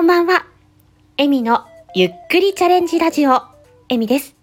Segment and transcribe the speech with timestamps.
[0.00, 0.46] こんばんは。
[1.18, 3.42] エミのゆっくりチャレンジラジオ、
[3.90, 4.34] エミです。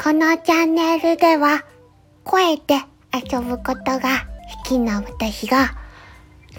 [0.00, 1.64] このチャンネルでは、
[2.22, 2.76] 声で
[3.12, 4.28] 遊ぶことが
[4.62, 5.74] 好きな私が、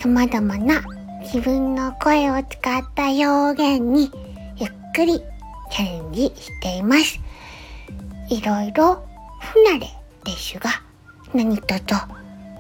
[0.02, 0.84] 様々な
[1.22, 4.12] 自分の声を使った表現に
[4.58, 5.22] ゆっくり
[5.72, 7.22] チャレンジしています。
[8.28, 9.02] いろいろ
[9.40, 9.88] 不慣れ
[10.26, 10.72] ですが、
[11.34, 11.72] 何卒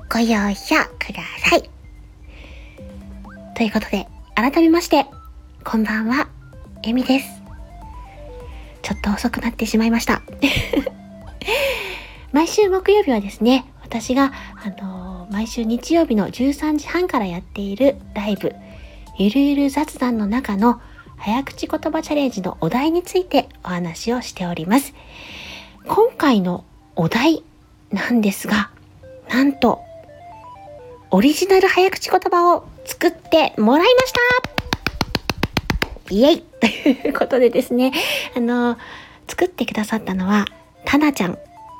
[0.09, 1.69] ご容赦ください。
[3.55, 4.07] ということで、
[4.41, 5.05] 改めまして、
[5.63, 6.27] こんばんは、
[6.82, 7.29] エミです。
[8.82, 10.23] ちょっと遅くなってしまいました。
[12.33, 18.55] 毎週木曜日はですね、私が、あのー毎週日曜日の13時半からやっているライブ、
[19.19, 20.82] ゆるゆる雑談の中の
[21.18, 24.96] 早口言葉チャレンジのお題についてお話をしております。
[25.85, 26.65] 今回の
[26.96, 27.43] お題
[27.91, 28.71] なんですが、
[29.29, 29.82] なんと、
[31.11, 34.19] オリジナル早口言葉を作ってもらいました
[36.13, 37.93] イエイということでですね、
[38.35, 38.77] あの、
[39.27, 40.45] 作ってくださったのは、
[40.85, 41.38] たなちゃん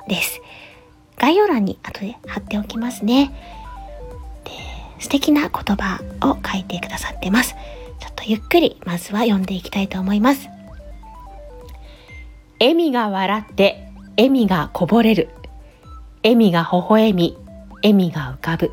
[0.08, 0.40] です。
[1.18, 3.30] 概要欄に後で貼っておきますね。
[4.44, 4.50] で
[4.98, 7.54] 素敵な言葉を書いてくださってます。
[8.00, 10.48] ちょっとゆっくり、まずは読んでいきたいと思います。
[12.58, 15.28] 笑みが笑って、笑みがこぼれる。
[16.24, 17.36] 笑みが微笑み、
[17.82, 18.72] 笑みが浮かぶ。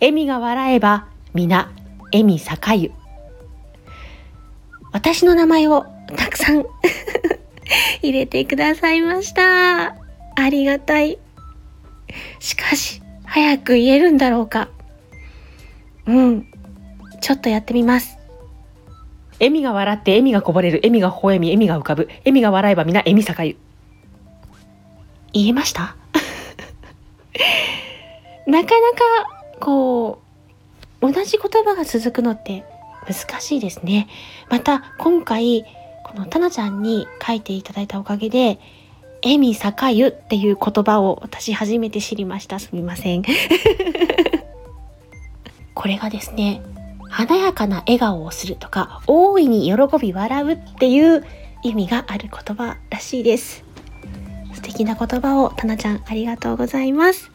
[0.00, 1.70] 笑みが笑えば、皆、
[2.14, 2.92] 笑み栄ゆ。
[4.92, 5.84] 私の名前を
[6.16, 6.64] たくさん
[8.00, 9.88] 入れてくださいました。
[9.88, 9.94] あ
[10.48, 11.18] りがたい。
[12.38, 14.70] しかし、早く言えるんだろうか。
[16.06, 16.46] うん。
[17.20, 18.16] ちょっとやってみます。
[19.38, 23.56] 笑みが笑って、笑みがこぼれる、笑みが微笑み、笑みが浮かぶ、笑みが笑えば皆、笑み栄ゆ。
[25.34, 25.96] 言えました？
[28.46, 29.04] なかなか、
[29.60, 30.25] こう、
[31.00, 32.64] 同じ言葉が続くのって
[33.06, 34.08] 難しいですね。
[34.48, 35.64] また、今回、
[36.04, 38.58] このタナちゃんに書いていただいたおかげで、
[39.22, 42.58] 笑み栄ゆっていう言葉を私初めて知りました。
[42.58, 43.22] すみません。
[45.74, 46.62] これがですね、
[47.08, 51.24] 華やかな笑顔をするとか、大いに喜び笑うっていう
[51.62, 53.64] 意味がある言葉らしいです。
[54.54, 57.30] 素敵な言葉をタナちゃんありがとうございます。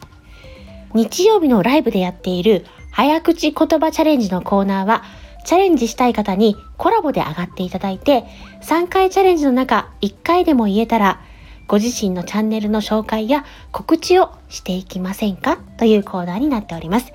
[0.94, 5.02] 日曜日のライブでやっている早口言葉チャレンジのコーナーは、
[5.44, 8.24] チャレンジしたい方にコラボで上がっていただいて、
[8.62, 11.20] 3回チャレンジの中1回でも言えたら、
[11.66, 15.56] ご自身のチャンネルの紹介や告知をしていきませんか？
[15.78, 17.12] というコーナーになっております。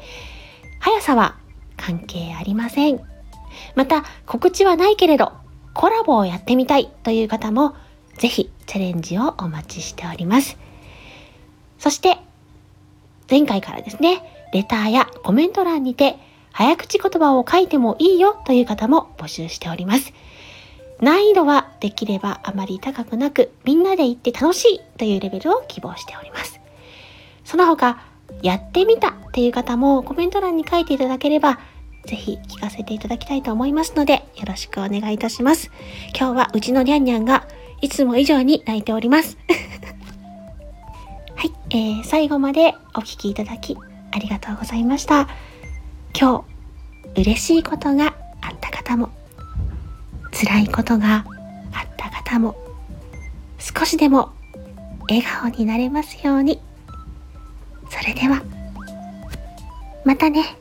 [0.80, 1.36] 速さは
[1.78, 3.00] 関係ありません。
[3.76, 5.32] また、告知はないけれど、
[5.74, 7.76] コラボをやってみたいという方も、
[8.18, 10.58] ぜひチャレンジをお待ちしております。
[11.78, 12.18] そして、
[13.30, 16.18] 前回からですね、レターやコメント欄にて、
[16.52, 20.14] 早口言葉を書いてもいいよという方も募集しております。
[21.00, 26.60] 難易度はできればあまり高くなく、みんなで行って楽しいというレベルを希望しております。
[27.44, 28.02] その他、
[28.42, 31.60] やってみたっていう方もコメント欄に書いていただければ、
[32.06, 35.70] ぜひ聞かせていただきたいと思いますので、よろしくお願いいたします。
[36.18, 37.48] 今日はうちのニャンニャンが
[37.82, 39.38] いつも以上に泣いております。
[41.36, 43.78] はい、えー、最後までお聞きいただき
[44.12, 45.28] ありがとうございました。
[46.20, 46.46] 今
[47.16, 49.10] 日、嬉しいことがあった方も、
[50.32, 51.26] 辛いことが
[51.74, 52.56] あった方も、
[53.60, 54.32] 少しでも
[55.10, 56.62] 笑顔になれますように。
[57.90, 58.42] それでは、
[60.04, 60.58] またね。